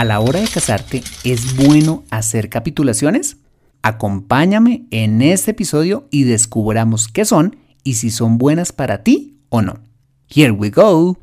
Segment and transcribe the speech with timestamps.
[0.00, 3.36] ¿A la hora de casarte es bueno hacer capitulaciones?
[3.82, 9.60] Acompáñame en este episodio y descubramos qué son y si son buenas para ti o
[9.60, 9.80] no.
[10.26, 11.18] Here we go.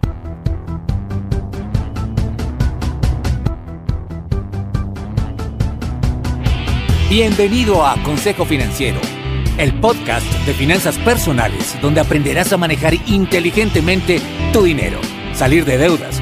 [7.09, 9.00] Bienvenido a Consejo Financiero,
[9.57, 14.21] el podcast de finanzas personales donde aprenderás a manejar inteligentemente
[14.54, 15.00] tu dinero,
[15.34, 16.21] salir de deudas,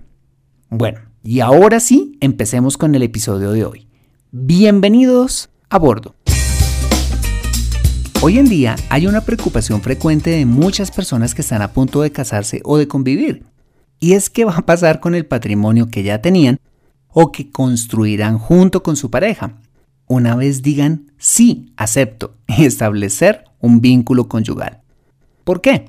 [0.68, 3.88] Bueno, y ahora sí, empecemos con el episodio de hoy.
[4.32, 6.14] Bienvenidos a bordo.
[8.20, 12.12] Hoy en día hay una preocupación frecuente de muchas personas que están a punto de
[12.12, 13.46] casarse o de convivir.
[13.98, 16.60] Y es qué va a pasar con el patrimonio que ya tenían
[17.08, 19.56] o que construirán junto con su pareja
[20.12, 24.80] una vez digan sí, acepto, establecer un vínculo conyugal.
[25.44, 25.86] ¿Por qué?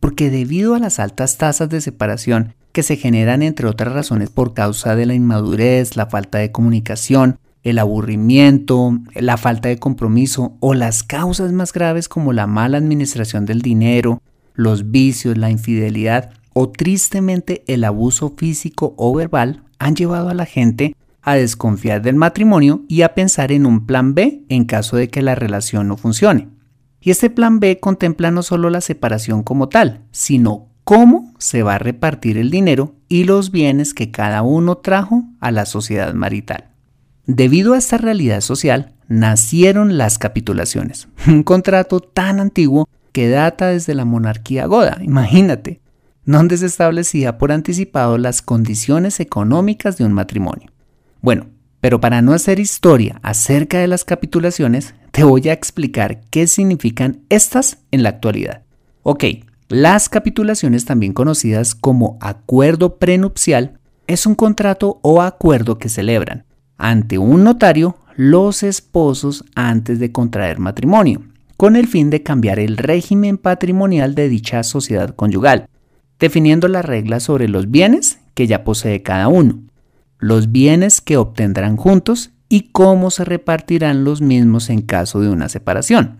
[0.00, 4.54] Porque debido a las altas tasas de separación que se generan entre otras razones por
[4.54, 10.72] causa de la inmadurez, la falta de comunicación, el aburrimiento, la falta de compromiso o
[10.72, 14.22] las causas más graves como la mala administración del dinero,
[14.54, 20.46] los vicios, la infidelidad o tristemente el abuso físico o verbal han llevado a la
[20.46, 20.94] gente
[21.30, 25.22] a desconfiar del matrimonio y a pensar en un plan B en caso de que
[25.22, 26.48] la relación no funcione.
[27.00, 31.76] Y este plan B contempla no solo la separación como tal, sino cómo se va
[31.76, 36.70] a repartir el dinero y los bienes que cada uno trajo a la sociedad marital.
[37.26, 43.94] Debido a esta realidad social, nacieron las capitulaciones, un contrato tan antiguo que data desde
[43.94, 45.80] la monarquía goda, imagínate,
[46.24, 50.70] donde se establecía por anticipado las condiciones económicas de un matrimonio.
[51.22, 51.46] Bueno,
[51.80, 57.20] pero para no hacer historia acerca de las capitulaciones, te voy a explicar qué significan
[57.28, 58.62] estas en la actualidad.
[59.02, 59.24] Ok,
[59.68, 66.44] las capitulaciones, también conocidas como acuerdo prenupcial, es un contrato o acuerdo que celebran
[66.76, 71.22] ante un notario los esposos antes de contraer matrimonio,
[71.56, 75.68] con el fin de cambiar el régimen patrimonial de dicha sociedad conyugal,
[76.18, 79.60] definiendo las reglas sobre los bienes que ya posee cada uno,
[80.20, 85.48] los bienes que obtendrán juntos y cómo se repartirán los mismos en caso de una
[85.48, 86.18] separación.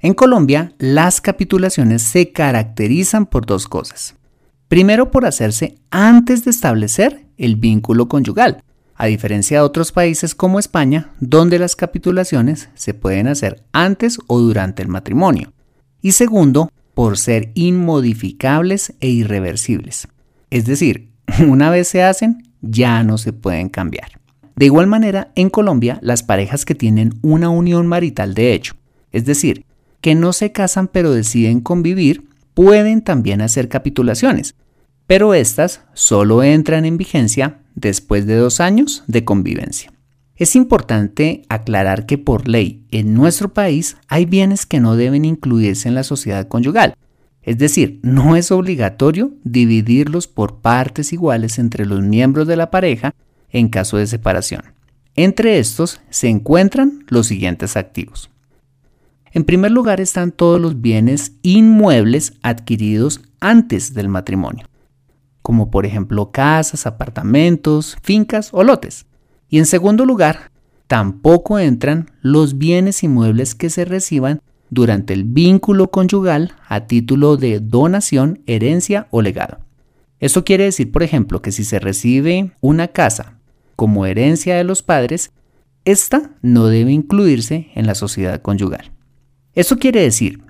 [0.00, 4.16] En Colombia, las capitulaciones se caracterizan por dos cosas.
[4.68, 8.62] Primero, por hacerse antes de establecer el vínculo conyugal,
[8.94, 14.38] a diferencia de otros países como España, donde las capitulaciones se pueden hacer antes o
[14.38, 15.52] durante el matrimonio.
[16.00, 20.08] Y segundo, por ser inmodificables e irreversibles.
[20.50, 21.10] Es decir,
[21.48, 24.20] una vez se hacen, ya no se pueden cambiar.
[24.56, 28.74] De igual manera, en Colombia, las parejas que tienen una unión marital de hecho,
[29.10, 29.66] es decir,
[30.00, 34.54] que no se casan pero deciden convivir, pueden también hacer capitulaciones,
[35.06, 39.92] pero estas solo entran en vigencia después de dos años de convivencia.
[40.36, 45.88] Es importante aclarar que por ley en nuestro país hay bienes que no deben incluirse
[45.88, 46.94] en la sociedad conyugal,
[47.42, 53.14] es decir, no es obligatorio dividirlos por partes iguales entre los miembros de la pareja
[53.50, 54.62] en caso de separación.
[55.14, 58.30] Entre estos se encuentran los siguientes activos.
[59.32, 64.66] En primer lugar están todos los bienes inmuebles adquiridos antes del matrimonio,
[65.42, 69.06] como por ejemplo casas, apartamentos, fincas o lotes.
[69.48, 70.50] Y en segundo lugar,
[70.86, 74.40] tampoco entran los bienes inmuebles que se reciban
[74.72, 79.58] durante el vínculo conyugal a título de donación, herencia o legado.
[80.18, 83.38] Esto quiere decir, por ejemplo, que si se recibe una casa
[83.76, 85.30] como herencia de los padres,
[85.84, 88.92] esta no debe incluirse en la sociedad conyugal.
[89.54, 90.40] Esto quiere decir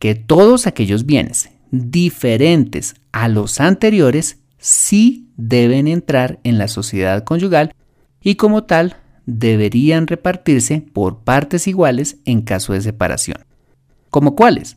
[0.00, 7.76] que todos aquellos bienes diferentes a los anteriores sí deben entrar en la sociedad conyugal
[8.20, 13.51] y como tal deberían repartirse por partes iguales en caso de separación.
[14.12, 14.76] ¿Como cuáles?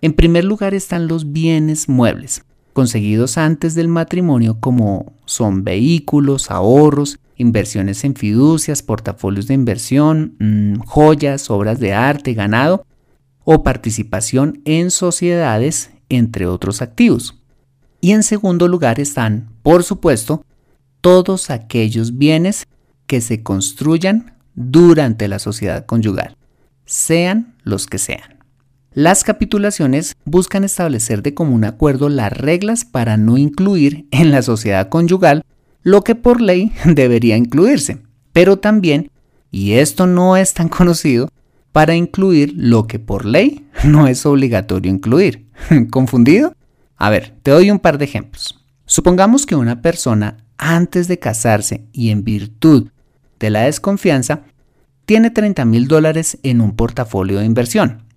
[0.00, 7.18] En primer lugar están los bienes muebles, conseguidos antes del matrimonio como son vehículos, ahorros,
[7.36, 12.86] inversiones en fiducias, portafolios de inversión, mm, joyas, obras de arte, ganado
[13.44, 17.38] o participación en sociedades, entre otros activos.
[18.00, 20.42] Y en segundo lugar están, por supuesto,
[21.02, 22.66] todos aquellos bienes
[23.06, 26.38] que se construyan durante la sociedad conyugal,
[26.86, 28.39] sean los que sean.
[28.92, 34.88] Las capitulaciones buscan establecer de común acuerdo las reglas para no incluir en la sociedad
[34.88, 35.44] conyugal
[35.84, 37.98] lo que por ley debería incluirse,
[38.32, 39.12] pero también,
[39.52, 41.30] y esto no es tan conocido,
[41.70, 45.46] para incluir lo que por ley no es obligatorio incluir.
[45.90, 46.56] ¿Confundido?
[46.96, 48.58] A ver, te doy un par de ejemplos.
[48.86, 52.88] Supongamos que una persona antes de casarse y en virtud
[53.38, 54.42] de la desconfianza
[55.06, 58.09] tiene 30 mil dólares en un portafolio de inversión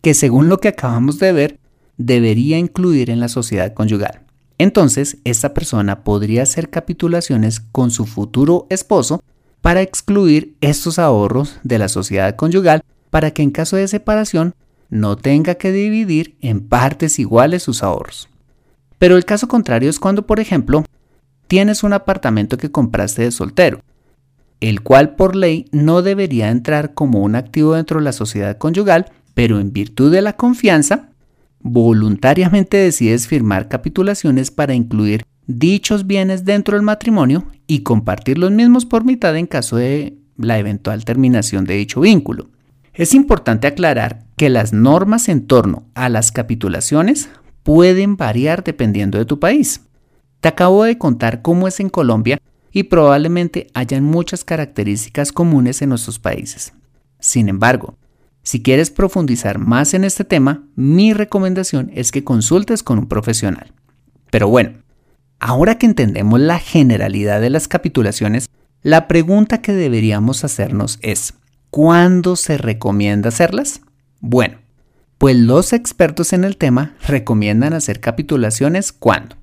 [0.00, 1.58] que según lo que acabamos de ver,
[1.96, 4.22] debería incluir en la sociedad conyugal.
[4.58, 9.22] Entonces, esta persona podría hacer capitulaciones con su futuro esposo
[9.60, 14.54] para excluir estos ahorros de la sociedad conyugal para que en caso de separación
[14.90, 18.28] no tenga que dividir en partes iguales sus ahorros.
[18.98, 20.84] Pero el caso contrario es cuando, por ejemplo,
[21.46, 23.80] tienes un apartamento que compraste de soltero,
[24.60, 29.12] el cual por ley no debería entrar como un activo dentro de la sociedad conyugal,
[29.38, 31.10] pero en virtud de la confianza,
[31.60, 38.84] voluntariamente decides firmar capitulaciones para incluir dichos bienes dentro del matrimonio y compartir los mismos
[38.84, 42.48] por mitad en caso de la eventual terminación de dicho vínculo.
[42.94, 47.28] Es importante aclarar que las normas en torno a las capitulaciones
[47.62, 49.82] pueden variar dependiendo de tu país.
[50.40, 52.40] Te acabo de contar cómo es en Colombia
[52.72, 56.72] y probablemente hayan muchas características comunes en nuestros países.
[57.20, 57.94] Sin embargo,
[58.48, 63.74] si quieres profundizar más en este tema, mi recomendación es que consultes con un profesional.
[64.30, 64.78] Pero bueno,
[65.38, 68.48] ahora que entendemos la generalidad de las capitulaciones,
[68.80, 71.34] la pregunta que deberíamos hacernos es,
[71.68, 73.82] ¿cuándo se recomienda hacerlas?
[74.20, 74.56] Bueno,
[75.18, 79.36] pues los expertos en el tema recomiendan hacer capitulaciones cuando.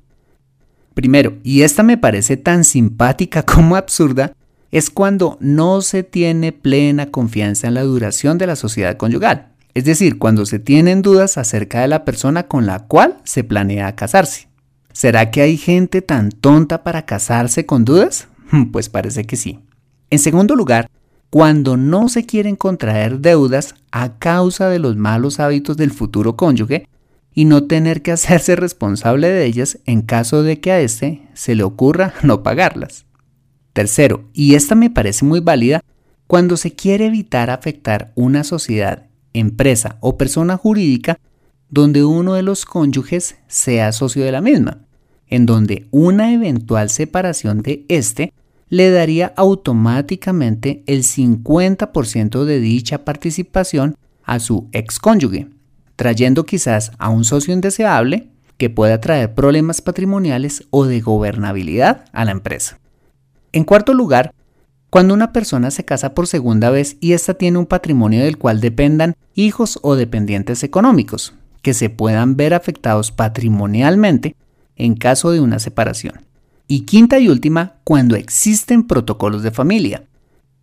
[0.96, 4.34] Primero, y esta me parece tan simpática como absurda,
[4.76, 9.86] es cuando no se tiene plena confianza en la duración de la sociedad conyugal, es
[9.86, 14.50] decir, cuando se tienen dudas acerca de la persona con la cual se planea casarse.
[14.92, 18.28] ¿Será que hay gente tan tonta para casarse con dudas?
[18.74, 19.62] Pues parece que sí.
[20.10, 20.90] En segundo lugar,
[21.30, 26.90] cuando no se quieren contraer deudas a causa de los malos hábitos del futuro cónyuge
[27.34, 31.56] y no tener que hacerse responsable de ellas en caso de que a éste se
[31.56, 33.05] le ocurra no pagarlas.
[33.76, 35.84] Tercero, y esta me parece muy válida,
[36.28, 41.20] cuando se quiere evitar afectar una sociedad, empresa o persona jurídica
[41.70, 44.78] donde uno de los cónyuges sea socio de la misma,
[45.28, 48.32] en donde una eventual separación de éste
[48.70, 55.50] le daría automáticamente el 50% de dicha participación a su excónyuge,
[55.98, 62.24] trayendo quizás a un socio indeseable que pueda traer problemas patrimoniales o de gobernabilidad a
[62.24, 62.80] la empresa.
[63.56, 64.36] En cuarto lugar,
[64.90, 68.60] cuando una persona se casa por segunda vez y ésta tiene un patrimonio del cual
[68.60, 74.36] dependan hijos o dependientes económicos, que se puedan ver afectados patrimonialmente
[74.76, 76.26] en caso de una separación.
[76.68, 80.04] Y quinta y última, cuando existen protocolos de familia,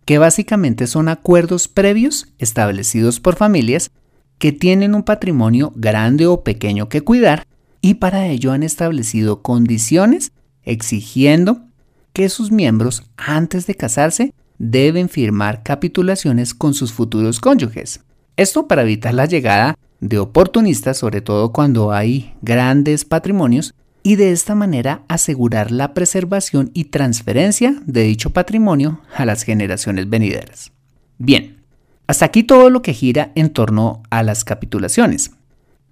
[0.05, 3.89] que básicamente son acuerdos previos establecidos por familias
[4.37, 7.47] que tienen un patrimonio grande o pequeño que cuidar
[7.81, 10.31] y para ello han establecido condiciones
[10.61, 11.72] exigiendo
[12.13, 18.01] que sus miembros antes de casarse deben firmar capitulaciones con sus futuros cónyuges.
[18.37, 24.31] Esto para evitar la llegada de oportunistas, sobre todo cuando hay grandes patrimonios, y de
[24.31, 30.71] esta manera asegurar la preservación y transferencia de dicho patrimonio a las generaciones venideras.
[31.17, 31.63] Bien,
[32.05, 35.31] hasta aquí todo lo que gira en torno a las capitulaciones,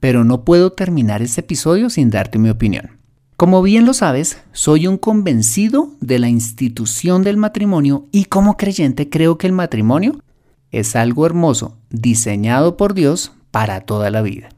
[0.02, 3.01] pero no puedo terminar este episodio sin darte mi opinión.
[3.42, 9.10] Como bien lo sabes, soy un convencido de la institución del matrimonio y como creyente
[9.10, 10.22] creo que el matrimonio
[10.70, 14.50] es algo hermoso, diseñado por Dios para toda la vida.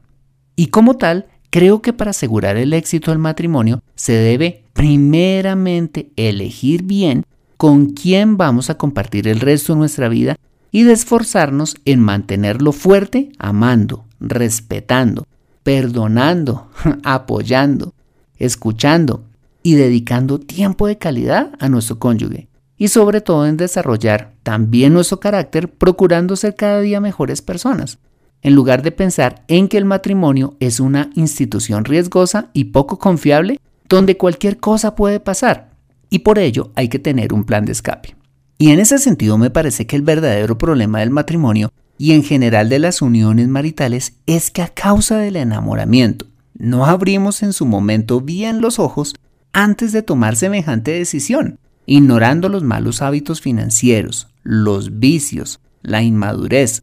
[0.54, 6.82] Y como tal, creo que para asegurar el éxito del matrimonio se debe primeramente elegir
[6.82, 7.24] bien
[7.56, 10.36] con quién vamos a compartir el resto de nuestra vida
[10.70, 15.26] y de esforzarnos en mantenerlo fuerte, amando, respetando,
[15.62, 16.68] perdonando,
[17.02, 17.93] apoyando,
[18.38, 19.24] escuchando
[19.62, 22.48] y dedicando tiempo de calidad a nuestro cónyuge.
[22.76, 27.98] Y sobre todo en desarrollar también nuestro carácter procurando ser cada día mejores personas,
[28.42, 33.58] en lugar de pensar en que el matrimonio es una institución riesgosa y poco confiable
[33.88, 35.70] donde cualquier cosa puede pasar.
[36.10, 38.16] Y por ello hay que tener un plan de escape.
[38.58, 42.68] Y en ese sentido me parece que el verdadero problema del matrimonio y en general
[42.68, 48.20] de las uniones maritales es que a causa del enamoramiento no abrimos en su momento
[48.20, 49.14] bien los ojos
[49.52, 56.82] antes de tomar semejante decisión, ignorando los malos hábitos financieros, los vicios, la inmadurez,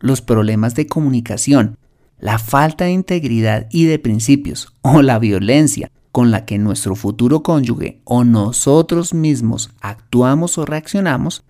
[0.00, 1.78] los problemas de comunicación,
[2.18, 7.42] la falta de integridad y de principios o la violencia con la que nuestro futuro
[7.42, 11.44] cónyuge o nosotros mismos actuamos o reaccionamos,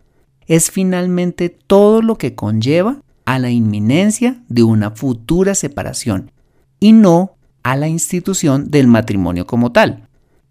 [0.46, 6.32] es finalmente todo lo que conlleva a la inminencia de una futura separación
[6.80, 7.35] y no
[7.66, 10.06] a la institución del matrimonio como tal.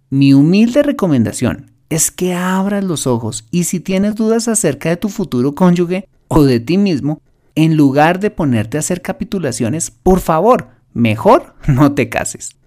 [0.10, 5.07] Mi humilde recomendación es que abras los ojos y si tienes dudas acerca de tu
[5.07, 7.22] futuro cónyuge o de ti mismo,
[7.55, 12.57] en lugar de ponerte a hacer capitulaciones, por favor, mejor no te cases.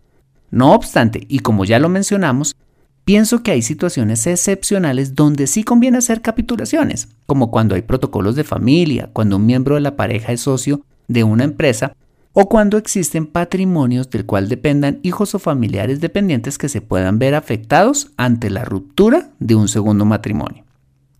[0.51, 2.57] No obstante, y como ya lo mencionamos,
[3.05, 8.45] pienso que hay situaciones excepcionales donde sí conviene hacer capitulaciones, como cuando hay protocolos de
[8.45, 11.93] familia, cuando un miembro de la pareja es socio de una empresa
[12.33, 17.35] o cuando existen patrimonios del cual dependan hijos o familiares dependientes que se puedan ver
[17.35, 20.65] afectados ante la ruptura de un segundo matrimonio.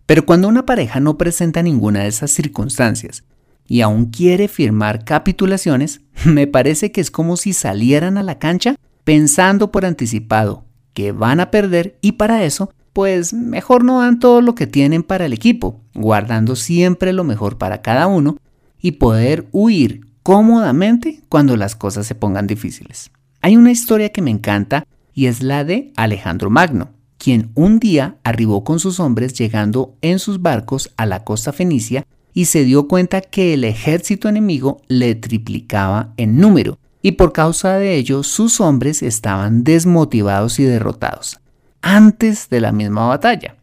[0.05, 3.23] Pero cuando una pareja no presenta ninguna de esas circunstancias
[3.67, 8.75] y aún quiere firmar capitulaciones, me parece que es como si salieran a la cancha
[9.03, 14.41] pensando por anticipado que van a perder y para eso, pues mejor no dan todo
[14.41, 18.37] lo que tienen para el equipo, guardando siempre lo mejor para cada uno
[18.81, 23.09] y poder huir cómodamente cuando las cosas se pongan difíciles.
[23.41, 28.17] Hay una historia que me encanta y es la de Alejandro Magno, quien un día
[28.23, 32.87] arribó con sus hombres llegando en sus barcos a la costa fenicia y se dio
[32.87, 38.61] cuenta que el ejército enemigo le triplicaba en número y por causa de ello sus
[38.61, 41.39] hombres estaban desmotivados y derrotados
[41.81, 43.55] antes de la misma batalla.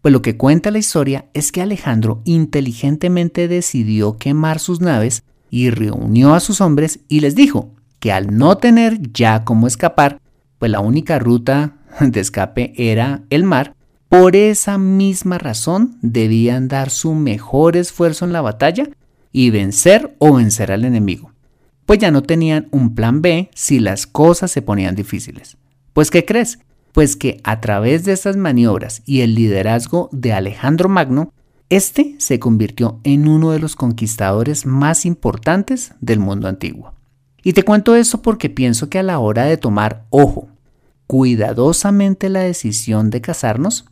[0.00, 5.70] Pues lo que cuenta la historia es que Alejandro inteligentemente decidió quemar sus naves y
[5.70, 10.20] reunió a sus hombres y les dijo que al no tener ya cómo escapar,
[10.58, 13.74] pues la única ruta de escape era el mar,
[14.08, 18.88] por esa misma razón debían dar su mejor esfuerzo en la batalla
[19.32, 21.32] y vencer o vencer al enemigo,
[21.84, 25.56] pues ya no tenían un plan B si las cosas se ponían difíciles.
[25.92, 26.58] Pues ¿qué crees?
[26.92, 31.32] Pues que a través de estas maniobras y el liderazgo de Alejandro Magno,
[31.68, 36.92] este se convirtió en uno de los conquistadores más importantes del mundo antiguo.
[37.42, 40.48] Y te cuento esto porque pienso que a la hora de tomar, ojo,
[41.06, 43.86] cuidadosamente la decisión de casarnos,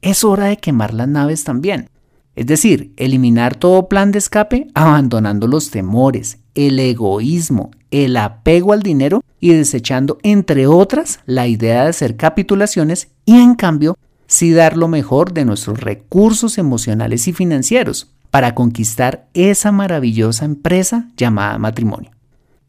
[0.00, 1.88] es hora de quemar las naves también.
[2.34, 8.82] Es decir, eliminar todo plan de escape abandonando los temores, el egoísmo, el apego al
[8.82, 13.98] dinero y desechando, entre otras, la idea de hacer capitulaciones y en cambio
[14.32, 21.10] sí dar lo mejor de nuestros recursos emocionales y financieros para conquistar esa maravillosa empresa
[21.18, 22.12] llamada matrimonio.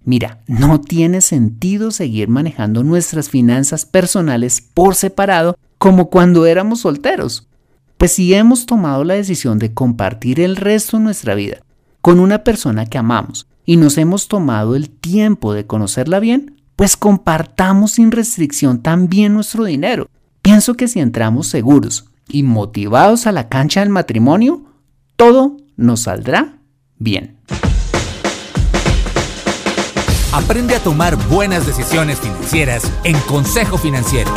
[0.04, 7.48] Mira, no tiene sentido seguir manejando nuestras finanzas personales por separado como cuando éramos solteros.
[7.98, 11.60] Pues si hemos tomado la decisión de compartir el resto de nuestra vida
[12.02, 16.98] con una persona que amamos y nos hemos tomado el tiempo de conocerla bien, pues
[16.98, 20.10] compartamos sin restricción también nuestro dinero
[20.44, 24.66] Pienso que si entramos seguros y motivados a la cancha del matrimonio,
[25.16, 26.60] todo nos saldrá
[26.98, 27.38] bien.
[30.34, 34.34] Aprende a tomar buenas decisiones financieras en Consejo Financiero.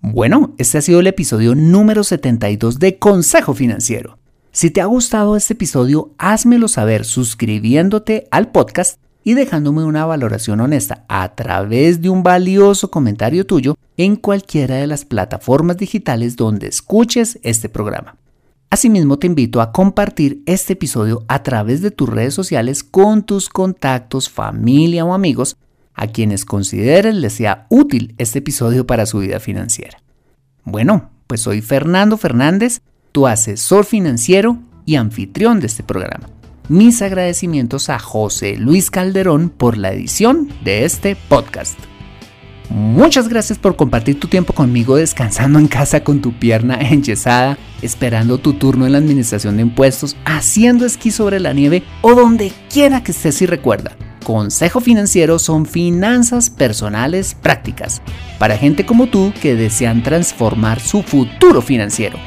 [0.00, 4.18] Bueno, este ha sido el episodio número 72 de Consejo Financiero.
[4.52, 10.60] Si te ha gustado este episodio, házmelo saber suscribiéndote al podcast y dejándome una valoración
[10.60, 16.66] honesta a través de un valioso comentario tuyo en cualquiera de las plataformas digitales donde
[16.66, 18.16] escuches este programa.
[18.70, 23.48] Asimismo, te invito a compartir este episodio a través de tus redes sociales con tus
[23.50, 25.56] contactos, familia o amigos
[25.94, 29.98] a quienes consideren les sea útil este episodio para su vida financiera.
[30.64, 32.80] Bueno, pues soy Fernando Fernández,
[33.12, 36.28] tu asesor financiero y anfitrión de este programa.
[36.68, 41.76] Mis agradecimientos a José Luis Calderón por la edición de este podcast.
[42.70, 48.38] Muchas gracias por compartir tu tiempo conmigo descansando en casa con tu pierna enyesada, esperando
[48.38, 53.02] tu turno en la administración de impuestos, haciendo esquí sobre la nieve o donde quiera
[53.02, 53.96] que estés y recuerda.
[54.24, 58.00] Consejo Financiero son finanzas personales prácticas
[58.38, 62.18] para gente como tú que desean transformar su futuro financiero.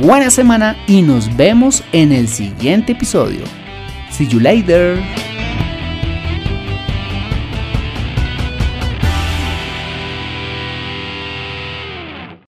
[0.00, 3.44] Buena semana y nos vemos en el siguiente episodio.
[4.16, 5.35] See you later.